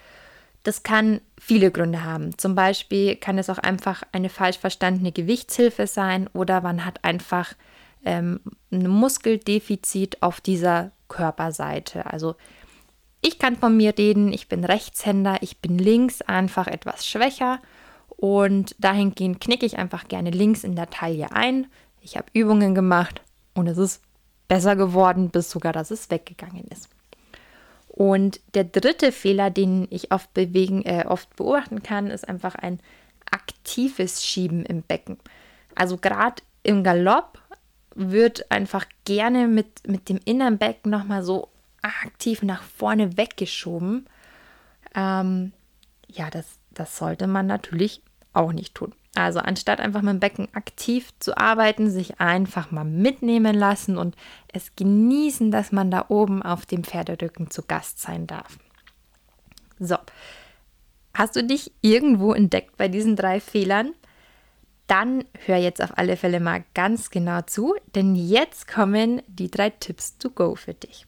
Das 0.65 0.83
kann 0.83 1.21
viele 1.41 1.71
Gründe 1.71 2.05
haben. 2.05 2.37
Zum 2.37 2.55
Beispiel 2.55 3.17
kann 3.17 3.39
es 3.39 3.49
auch 3.49 3.59
einfach 3.59 4.03
eine 4.13 4.29
falsch 4.29 4.59
verstandene 4.59 5.13
Gewichtshilfe 5.13 5.87
sein 5.87 6.29
oder 6.35 6.61
man 6.61 6.85
hat 6.85 7.05
einfach 7.05 7.55
ähm, 8.05 8.41
ein 8.73 8.89
Muskeldefizit 8.89 10.23
auf 10.23 10.41
dieser 10.41 10.91
Körperseite. 11.09 12.07
Also 12.07 12.35
ich 13.21 13.39
kann 13.39 13.57
von 13.57 13.77
mir 13.77 13.97
reden, 13.97 14.33
ich 14.33 14.49
bin 14.49 14.65
Rechtshänder, 14.65 15.39
ich 15.41 15.59
bin 15.59 15.79
links 15.79 16.23
einfach 16.23 16.67
etwas 16.67 17.07
schwächer 17.07 17.61
und 18.09 18.75
dahingehend 18.79 19.41
knicke 19.41 19.67
ich 19.67 19.79
einfach 19.79 20.09
gerne 20.09 20.31
links 20.31 20.65
in 20.65 20.77
der 20.77 20.91
Taille 20.91 21.33
ein. 21.33 21.67
Ich 22.01 22.17
habe 22.17 22.27
Übungen 22.33 22.75
gemacht 22.75 23.23
und 23.55 23.67
es 23.67 23.79
ist 23.79 24.03
besser 24.47 24.77
geworden, 24.77 25.31
bis 25.31 25.51
sogar, 25.51 25.73
dass 25.73 25.91
es 25.91 26.11
weggegangen 26.11 26.65
ist. 26.69 26.89
Und 27.89 28.41
der 28.55 28.65
dritte 28.65 29.13
Fehler, 29.13 29.51
den 29.51 29.89
ich 29.91 30.13
oft, 30.13 30.33
bewegen, 30.33 30.83
äh, 30.85 31.05
oft 31.07 31.35
beobachten 31.37 31.83
kann, 31.83 32.09
ist 32.09 32.29
einfach 32.29 32.55
ein 32.55 32.81
aktives 33.31 34.25
Schieben 34.25 34.65
im 34.65 34.83
Becken. 34.83 35.19
Also 35.75 35.97
gerade 35.97 36.43
im 36.63 36.85
Galopp 36.85 37.41
wird 37.95 38.51
einfach 38.51 38.87
gerne 39.05 39.49
mit, 39.49 39.87
mit 39.89 40.09
dem 40.09 40.21
inneren 40.25 40.59
Becken 40.59 40.91
nochmal 40.91 41.23
so 41.23 41.49
aktiv 41.83 42.43
nach 42.43 42.63
vorne 42.63 43.17
weggeschoben. 43.17 44.07
Ähm, 44.95 45.53
ja, 46.07 46.31
das, 46.31 46.59
das 46.71 46.97
sollte 46.97 47.27
man 47.27 47.47
natürlich 47.47 48.03
auch 48.33 48.53
nicht 48.53 48.75
tun. 48.75 48.95
Also 49.15 49.41
anstatt 49.41 49.81
einfach 49.81 50.03
mit 50.03 50.13
dem 50.13 50.21
Becken 50.21 50.49
aktiv 50.53 51.11
zu 51.19 51.37
arbeiten, 51.37 51.91
sich 51.91 52.21
einfach 52.21 52.71
mal 52.71 52.85
mitnehmen 52.85 53.55
lassen 53.55 53.97
und 53.97 54.17
es 54.53 54.77
genießen, 54.77 55.51
dass 55.51 55.73
man 55.73 55.91
da 55.91 56.07
oben 56.09 56.43
auf 56.43 56.67
dem 56.67 56.85
Pferderücken 56.85 57.51
zu 57.51 57.63
Gast 57.63 58.01
sein 58.01 58.27
darf. 58.27 58.59
So, 59.81 59.97
hast 61.15 61.37
du 61.37 61.45
dich 61.45 61.73
irgendwo 61.81 62.33
entdeckt 62.33 62.77
bei 62.77 62.89
diesen 62.89 63.17
drei 63.17 63.41
Fehlern? 63.41 63.93
Dann 64.87 65.25
hör 65.45 65.57
jetzt 65.57 65.83
auf 65.83 65.97
alle 65.99 66.17
Fälle 66.17 66.41
mal 66.41 66.65
ganz 66.75 67.11
genau 67.11 67.43
zu, 67.43 67.75
denn 67.95 68.15
jetzt 68.15 68.69
kommen 68.69 69.23
die 69.27 69.51
drei 69.51 69.71
Tipps 69.71 70.17
to 70.19 70.31
go 70.31 70.55
für 70.55 70.75
dich. 70.75 71.07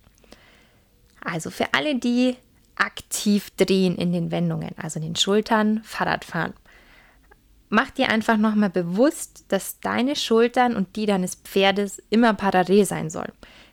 Also 1.22 1.50
für 1.50 1.72
alle, 1.74 1.96
die 1.96 2.36
aktiv 2.76 3.50
drehen 3.56 3.96
in 3.96 4.12
den 4.12 4.30
Wendungen, 4.30 4.72
also 4.76 4.98
in 4.98 5.06
den 5.06 5.16
Schultern, 5.16 5.82
Fahrradfahren 5.84 6.54
mach 7.70 7.90
dir 7.90 8.10
einfach 8.10 8.36
nochmal 8.36 8.68
bewusst, 8.70 9.46
dass 9.48 9.80
deine 9.80 10.16
Schultern 10.16 10.76
und 10.76 10.96
die 10.96 11.06
deines 11.06 11.36
Pferdes 11.36 12.02
immer 12.10 12.34
parallel 12.34 12.84
sein 12.84 13.08
sollen. 13.08 13.32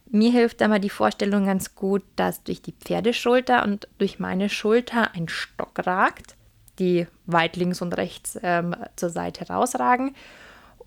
Mir 0.09 0.31
hilft 0.31 0.61
da 0.61 0.69
mal 0.69 0.79
die 0.79 0.89
Vorstellung 0.89 1.45
ganz 1.45 1.75
gut, 1.75 2.03
dass 2.15 2.43
durch 2.43 2.61
die 2.61 2.71
Pferdeschulter 2.71 3.63
und 3.63 3.89
durch 3.97 4.19
meine 4.19 4.47
Schulter 4.47 5.13
ein 5.13 5.27
Stock 5.27 5.85
ragt, 5.85 6.35
die 6.79 7.07
weit 7.25 7.57
links 7.57 7.81
und 7.81 7.97
rechts 7.97 8.39
ähm, 8.41 8.75
zur 8.95 9.09
Seite 9.09 9.47
rausragen. 9.47 10.15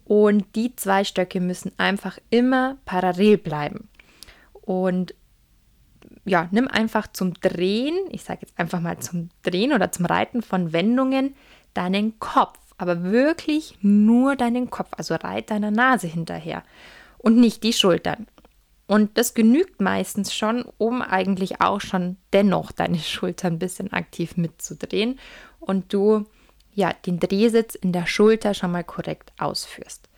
Und 0.04 0.56
die 0.56 0.74
zwei 0.76 1.04
Stöcke 1.04 1.40
müssen 1.40 1.72
einfach 1.76 2.18
immer 2.30 2.78
parallel 2.84 3.36
bleiben. 3.36 3.88
Und 4.62 5.14
ja, 6.24 6.48
nimm 6.50 6.68
einfach 6.68 7.06
zum 7.08 7.34
Drehen, 7.34 7.94
ich 8.10 8.24
sage 8.24 8.40
jetzt 8.42 8.58
einfach 8.58 8.80
mal 8.80 8.98
zum 9.00 9.30
Drehen 9.42 9.72
oder 9.72 9.92
zum 9.92 10.06
Reiten 10.06 10.42
von 10.42 10.72
Wendungen, 10.72 11.34
deinen 11.74 12.18
Kopf 12.18 12.58
aber 12.80 13.04
wirklich 13.04 13.78
nur 13.82 14.36
deinen 14.36 14.70
Kopf, 14.70 14.90
also 14.96 15.14
reit 15.14 15.50
deiner 15.50 15.70
Nase 15.70 16.06
hinterher 16.06 16.62
und 17.18 17.36
nicht 17.36 17.62
die 17.62 17.72
Schultern. 17.72 18.26
Und 18.86 19.16
das 19.18 19.34
genügt 19.34 19.80
meistens 19.80 20.34
schon, 20.34 20.64
um 20.76 21.00
eigentlich 21.00 21.60
auch 21.60 21.80
schon 21.80 22.16
dennoch 22.32 22.72
deine 22.72 22.98
Schultern 22.98 23.54
ein 23.54 23.58
bisschen 23.58 23.92
aktiv 23.92 24.36
mitzudrehen 24.36 25.18
und 25.60 25.92
du 25.92 26.26
ja 26.72 26.92
den 27.06 27.20
Drehsitz 27.20 27.74
in 27.74 27.92
der 27.92 28.06
Schulter 28.06 28.54
schon 28.54 28.72
mal 28.72 28.84
korrekt 28.84 29.32
ausführst. 29.38 30.08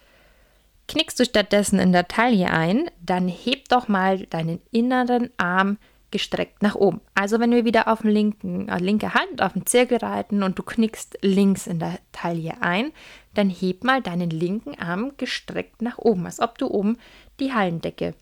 Knickst 0.88 1.20
du 1.20 1.24
stattdessen 1.24 1.78
in 1.78 1.92
der 1.92 2.08
Taille 2.08 2.50
ein, 2.50 2.90
dann 3.00 3.28
heb 3.28 3.68
doch 3.68 3.88
mal 3.88 4.26
deinen 4.26 4.60
inneren 4.70 5.30
Arm 5.36 5.78
gestreckt 6.12 6.62
nach 6.62 6.76
oben. 6.76 7.00
Also 7.14 7.40
wenn 7.40 7.50
wir 7.50 7.64
wieder 7.64 7.88
auf 7.88 8.02
den 8.02 8.10
linken, 8.12 8.68
äh, 8.68 8.78
linke 8.78 9.14
Hand 9.14 9.42
auf 9.42 9.54
den 9.54 9.66
Zirkel 9.66 9.98
reiten 9.98 10.44
und 10.44 10.58
du 10.58 10.62
knickst 10.62 11.18
links 11.22 11.66
in 11.66 11.80
der 11.80 11.98
Taille 12.12 12.54
ein, 12.60 12.92
dann 13.34 13.50
heb 13.50 13.82
mal 13.82 14.00
deinen 14.00 14.30
linken 14.30 14.78
Arm 14.78 15.12
gestreckt 15.16 15.82
nach 15.82 15.98
oben, 15.98 16.26
als 16.26 16.38
ob 16.38 16.58
du 16.58 16.68
oben 16.68 16.98
die 17.40 17.52
Hallendecke 17.52 18.14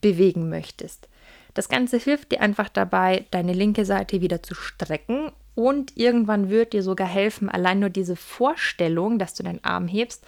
bewegen 0.00 0.48
möchtest. 0.48 1.08
Das 1.54 1.68
Ganze 1.68 1.96
hilft 1.96 2.30
dir 2.30 2.40
einfach 2.40 2.68
dabei, 2.68 3.24
deine 3.32 3.52
linke 3.52 3.84
Seite 3.84 4.20
wieder 4.20 4.42
zu 4.42 4.54
strecken 4.54 5.32
und 5.56 5.96
irgendwann 5.96 6.50
wird 6.50 6.72
dir 6.72 6.84
sogar 6.84 7.08
helfen, 7.08 7.48
allein 7.48 7.80
nur 7.80 7.90
diese 7.90 8.14
Vorstellung, 8.14 9.18
dass 9.18 9.34
du 9.34 9.42
deinen 9.42 9.64
Arm 9.64 9.88
hebst, 9.88 10.24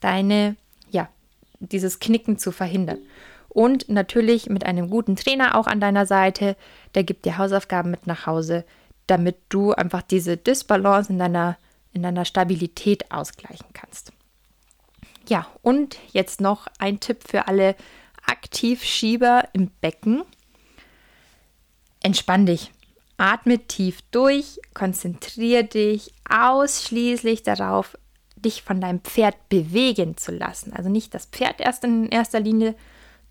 deine, 0.00 0.56
ja, 0.90 1.08
dieses 1.60 2.00
Knicken 2.00 2.36
zu 2.36 2.52
verhindern. 2.52 2.98
Und 3.54 3.88
natürlich 3.88 4.50
mit 4.50 4.66
einem 4.66 4.90
guten 4.90 5.14
Trainer 5.14 5.56
auch 5.56 5.68
an 5.68 5.78
deiner 5.80 6.06
Seite, 6.06 6.56
der 6.96 7.04
gibt 7.04 7.24
dir 7.24 7.38
Hausaufgaben 7.38 7.88
mit 7.88 8.08
nach 8.08 8.26
Hause, 8.26 8.64
damit 9.06 9.36
du 9.48 9.72
einfach 9.72 10.02
diese 10.02 10.36
Disbalance 10.36 11.12
in 11.12 11.20
deiner, 11.20 11.56
in 11.92 12.02
deiner 12.02 12.24
Stabilität 12.24 13.12
ausgleichen 13.12 13.68
kannst. 13.72 14.12
Ja, 15.28 15.46
und 15.62 15.98
jetzt 16.10 16.40
noch 16.40 16.66
ein 16.80 16.98
Tipp 16.98 17.18
für 17.24 17.46
alle 17.46 17.76
Aktivschieber 18.26 19.48
im 19.52 19.70
Becken. 19.80 20.24
Entspann 22.02 22.46
dich. 22.46 22.72
Atme 23.18 23.60
tief 23.60 24.00
durch, 24.10 24.58
konzentriere 24.74 25.62
dich 25.62 26.12
ausschließlich 26.28 27.44
darauf, 27.44 27.96
dich 28.34 28.64
von 28.64 28.80
deinem 28.80 29.00
Pferd 29.00 29.48
bewegen 29.48 30.16
zu 30.16 30.32
lassen. 30.32 30.72
Also 30.72 30.90
nicht 30.90 31.14
das 31.14 31.26
Pferd 31.26 31.60
erst 31.60 31.84
in 31.84 32.08
erster 32.08 32.40
Linie 32.40 32.74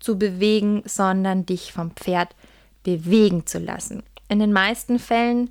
zu 0.00 0.18
bewegen, 0.18 0.82
sondern 0.84 1.46
dich 1.46 1.72
vom 1.72 1.92
Pferd 1.92 2.34
bewegen 2.82 3.46
zu 3.46 3.58
lassen. 3.58 4.02
In 4.28 4.38
den 4.38 4.52
meisten 4.52 4.98
Fällen 4.98 5.50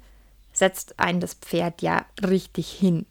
setzt 0.54 1.00
ein 1.00 1.20
das 1.20 1.34
Pferd 1.34 1.82
ja 1.82 2.06
richtig 2.22 2.72
hin. 2.72 3.06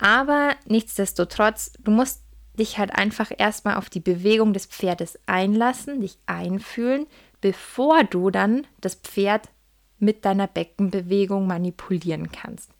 Aber 0.00 0.54
nichtsdestotrotz, 0.66 1.72
du 1.80 1.90
musst 1.90 2.22
dich 2.58 2.78
halt 2.78 2.94
einfach 2.94 3.30
erstmal 3.36 3.76
auf 3.76 3.90
die 3.90 4.00
Bewegung 4.00 4.52
des 4.52 4.66
Pferdes 4.66 5.18
einlassen, 5.26 6.00
dich 6.00 6.18
einfühlen, 6.26 7.06
bevor 7.40 8.04
du 8.04 8.30
dann 8.30 8.66
das 8.80 8.94
Pferd 8.94 9.48
mit 9.98 10.24
deiner 10.24 10.46
Beckenbewegung 10.46 11.46
manipulieren 11.46 12.30
kannst. 12.30 12.70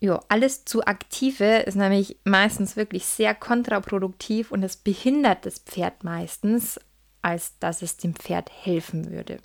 Jo, 0.00 0.20
alles 0.28 0.64
zu 0.64 0.84
aktive 0.86 1.58
ist 1.60 1.74
nämlich 1.74 2.18
meistens 2.24 2.76
wirklich 2.76 3.04
sehr 3.04 3.34
kontraproduktiv 3.34 4.52
und 4.52 4.62
es 4.62 4.76
behindert 4.76 5.44
das 5.44 5.58
Pferd 5.58 6.04
meistens, 6.04 6.78
als 7.20 7.58
dass 7.58 7.82
es 7.82 7.96
dem 7.96 8.14
Pferd 8.14 8.48
helfen 8.52 9.10
würde. 9.10 9.38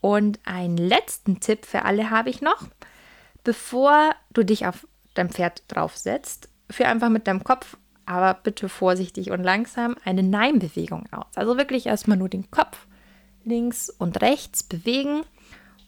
Und 0.00 0.38
einen 0.44 0.76
letzten 0.76 1.40
Tipp 1.40 1.64
für 1.64 1.84
alle 1.84 2.10
habe 2.10 2.28
ich 2.28 2.42
noch. 2.42 2.68
Bevor 3.42 4.14
du 4.32 4.44
dich 4.44 4.66
auf 4.66 4.86
dein 5.14 5.30
Pferd 5.30 5.62
draufsetzt, 5.68 6.50
führ 6.70 6.88
einfach 6.88 7.08
mit 7.08 7.26
deinem 7.26 7.42
Kopf, 7.42 7.78
aber 8.04 8.34
bitte 8.34 8.68
vorsichtig 8.68 9.30
und 9.30 9.42
langsam, 9.42 9.96
eine 10.04 10.22
Nein-Bewegung 10.22 11.06
aus. 11.10 11.26
Also 11.36 11.56
wirklich 11.56 11.86
erstmal 11.86 12.18
nur 12.18 12.28
den 12.28 12.50
Kopf 12.50 12.86
links 13.44 13.88
und 13.88 14.20
rechts 14.20 14.62
bewegen 14.62 15.22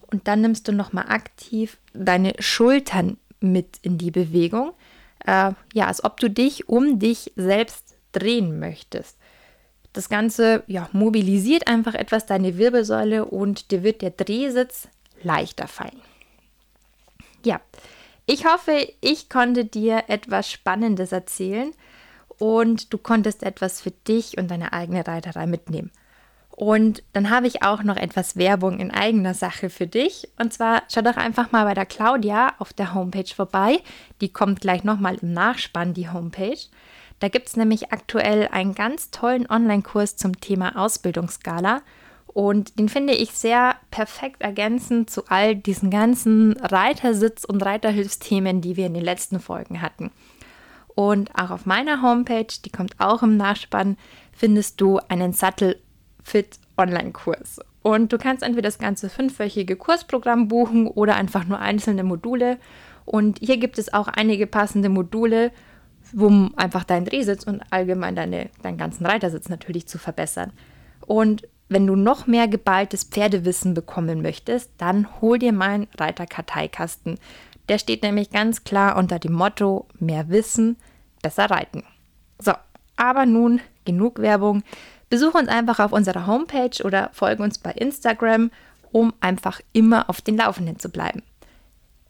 und 0.07 0.29
dann 0.29 0.40
nimmst 0.40 0.67
du 0.67 0.73
nochmal 0.73 1.07
aktiv 1.09 1.76
deine 1.93 2.33
Schultern 2.38 3.19
mit 3.40 3.78
in 3.82 3.99
die 3.99 4.11
Bewegung. 4.11 4.73
Äh, 5.26 5.52
ja, 5.75 5.87
als 5.87 6.04
ob 6.04 6.20
du 6.20 6.30
dich 6.30 6.68
um 6.68 6.99
dich 6.99 7.32
selbst 7.37 7.97
drehen 8.12 8.59
möchtest. 8.59 9.18
Das 9.92 10.09
Ganze 10.09 10.62
ja, 10.66 10.88
mobilisiert 10.92 11.66
einfach 11.66 11.94
etwas 11.94 12.26
deine 12.26 12.56
Wirbelsäule 12.59 13.25
und 13.25 13.70
dir 13.70 13.82
wird 13.82 14.02
der 14.02 14.11
Drehsitz 14.11 14.88
leichter 15.23 15.66
fallen. 15.66 16.00
Ja, 17.44 17.61
ich 18.26 18.44
hoffe, 18.44 18.92
ich 19.00 19.28
konnte 19.28 19.64
dir 19.64 20.04
etwas 20.09 20.50
Spannendes 20.50 21.11
erzählen 21.11 21.73
und 22.38 22.92
du 22.92 22.99
konntest 22.99 23.42
etwas 23.42 23.80
für 23.80 23.90
dich 23.90 24.38
und 24.38 24.50
deine 24.50 24.73
eigene 24.73 25.06
Reiterei 25.06 25.47
mitnehmen. 25.47 25.90
Und 26.61 27.02
dann 27.14 27.31
habe 27.31 27.47
ich 27.47 27.62
auch 27.62 27.83
noch 27.85 27.97
etwas 27.97 28.37
Werbung 28.37 28.81
in 28.81 28.90
eigener 28.90 29.33
Sache 29.33 29.71
für 29.71 29.87
dich. 29.87 30.29
Und 30.38 30.52
zwar 30.52 30.83
schau 30.93 31.00
doch 31.00 31.17
einfach 31.17 31.52
mal 31.52 31.64
bei 31.64 31.73
der 31.73 31.87
Claudia 31.87 32.52
auf 32.59 32.75
der 32.75 32.93
Homepage 32.93 33.35
vorbei. 33.35 33.79
Die 34.21 34.31
kommt 34.31 34.61
gleich 34.61 34.85
nochmal 34.85 35.17
im 35.23 35.33
Nachspann, 35.33 35.95
die 35.95 36.11
Homepage. 36.11 36.59
Da 37.19 37.29
gibt 37.29 37.49
es 37.49 37.57
nämlich 37.57 37.95
aktuell 37.95 38.47
einen 38.52 38.75
ganz 38.75 39.11
tollen 39.11 39.49
Online-Kurs 39.49 40.17
zum 40.17 40.38
Thema 40.38 40.76
Ausbildungsskala. 40.76 41.81
Und 42.26 42.79
den 42.79 42.90
finde 42.90 43.14
ich 43.14 43.31
sehr 43.31 43.76
perfekt 43.90 44.43
ergänzend 44.43 45.09
zu 45.09 45.29
all 45.29 45.57
diesen 45.57 45.88
ganzen 45.88 46.59
Reitersitz- 46.59 47.47
und 47.47 47.64
Reiterhilfsthemen, 47.64 48.61
die 48.61 48.76
wir 48.76 48.85
in 48.85 48.93
den 48.93 49.05
letzten 49.05 49.40
Folgen 49.40 49.81
hatten. 49.81 50.11
Und 50.95 51.35
auch 51.35 51.52
auf 51.52 51.64
meiner 51.64 52.02
Homepage, 52.02 52.52
die 52.62 52.71
kommt 52.71 53.00
auch 53.00 53.23
im 53.23 53.38
Nachspann, 53.38 53.97
findest 54.31 54.79
du 54.83 54.99
einen 55.09 55.33
Sattel 55.33 55.81
Fit 56.30 56.60
Online-Kurs. 56.76 57.60
Und 57.82 58.12
du 58.12 58.18
kannst 58.18 58.42
entweder 58.42 58.68
das 58.68 58.78
ganze 58.78 59.10
fünfwöchige 59.10 59.75
Kursprogramm 59.75 60.49
buchen 60.49 60.87
oder 60.87 61.16
einfach 61.16 61.44
nur 61.44 61.58
einzelne 61.58 62.04
Module. 62.04 62.58
Und 63.04 63.38
hier 63.40 63.56
gibt 63.56 63.78
es 63.78 63.92
auch 63.92 64.06
einige 64.06 64.46
passende 64.46 64.88
Module, 64.88 65.50
um 66.16 66.52
einfach 66.56 66.84
deinen 66.84 67.06
Drehsitz 67.06 67.44
und 67.44 67.62
allgemein 67.70 68.14
deine, 68.14 68.50
deinen 68.62 68.78
ganzen 68.78 69.06
Reitersitz 69.06 69.49
natürlich 69.49 69.88
zu 69.88 69.99
verbessern. 69.99 70.52
Und 71.04 71.49
wenn 71.68 71.87
du 71.87 71.96
noch 71.96 72.26
mehr 72.26 72.46
geballtes 72.46 73.04
Pferdewissen 73.04 73.75
bekommen 73.75 74.22
möchtest, 74.22 74.70
dann 74.78 75.08
hol 75.20 75.38
dir 75.38 75.52
meinen 75.52 75.88
Reiterkarteikasten. 75.99 77.18
Der 77.68 77.78
steht 77.78 78.02
nämlich 78.02 78.30
ganz 78.30 78.64
klar 78.64 78.96
unter 78.96 79.18
dem 79.18 79.32
Motto: 79.32 79.87
mehr 79.99 80.28
Wissen, 80.28 80.76
besser 81.22 81.50
reiten. 81.50 81.82
So, 82.38 82.52
aber 82.96 83.26
nun 83.26 83.60
genug 83.84 84.20
Werbung. 84.20 84.62
Besuch 85.11 85.35
uns 85.35 85.49
einfach 85.49 85.81
auf 85.81 85.93
unserer 85.93 86.26
Homepage 86.26 86.83
oder 86.85 87.11
folge 87.12 87.43
uns 87.43 87.59
bei 87.59 87.73
Instagram, 87.73 88.50
um 88.93 89.12
einfach 89.21 89.61
immer 89.73 90.09
auf 90.09 90.23
den 90.23 90.37
Laufenden 90.37 90.79
zu 90.79 90.88
bleiben. 90.88 91.23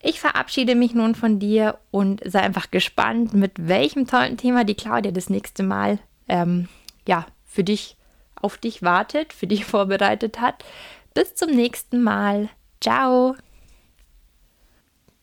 Ich 0.02 0.21
verabschiede 0.21 0.75
mich 0.75 0.95
nun 0.95 1.14
von 1.14 1.38
dir 1.38 1.78
und 1.90 2.23
sei 2.25 2.40
einfach 2.40 2.71
gespannt, 2.71 3.35
mit 3.35 3.52
welchem 3.57 4.07
tollen 4.07 4.37
Thema 4.37 4.64
die 4.64 4.75
Claudia 4.75 5.12
das 5.12 5.28
nächste 5.28 5.62
Mal 5.62 5.99
ähm, 6.28 6.69
ja, 7.07 7.26
für 7.47 7.64
dich, 7.64 7.97
auf 8.35 8.57
dich 8.57 8.83
wartet, 8.83 9.33
für 9.33 9.47
dich 9.47 9.64
vorbereitet 9.66 10.40
hat. 10.40 10.64
Bis 11.12 11.35
zum 11.35 11.50
nächsten 11.50 12.02
Mal. 12.02 12.49
Ciao! 12.80 13.35